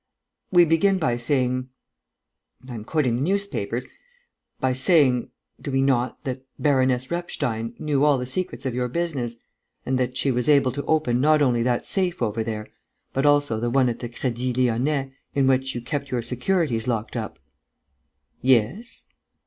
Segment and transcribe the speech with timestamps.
[0.51, 1.69] We begin by saying
[2.67, 3.85] I am quoting the newspapers
[4.59, 5.29] by saying,
[5.61, 9.35] do we not, that Baroness Repstein knew all the secrets of your business
[9.85, 12.65] and that she was able to open not only that safe over there,
[13.13, 17.15] but also the one at the Crédit Lyonnais in which you kept your securities locked
[17.15, 17.37] up?"
[18.41, 19.05] "Yes."